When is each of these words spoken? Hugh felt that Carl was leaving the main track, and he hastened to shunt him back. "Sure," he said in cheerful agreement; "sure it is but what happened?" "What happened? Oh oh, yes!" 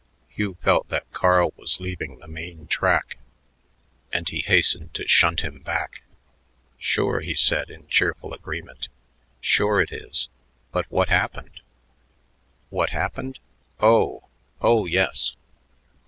Hugh 0.29 0.57
felt 0.63 0.89
that 0.89 1.11
Carl 1.11 1.53
was 1.57 1.79
leaving 1.79 2.17
the 2.17 2.27
main 2.27 2.65
track, 2.65 3.19
and 4.11 4.27
he 4.27 4.41
hastened 4.41 4.95
to 4.95 5.07
shunt 5.07 5.41
him 5.41 5.59
back. 5.59 6.01
"Sure," 6.79 7.19
he 7.19 7.35
said 7.35 7.69
in 7.69 7.85
cheerful 7.87 8.33
agreement; 8.33 8.87
"sure 9.41 9.79
it 9.79 9.91
is 9.91 10.27
but 10.71 10.89
what 10.91 11.09
happened?" 11.09 11.61
"What 12.71 12.89
happened? 12.89 13.37
Oh 13.79 14.27
oh, 14.59 14.87
yes!" 14.87 15.33